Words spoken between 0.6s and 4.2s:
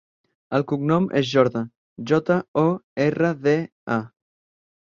cognom és Jorda: jota, o, erra, de, a.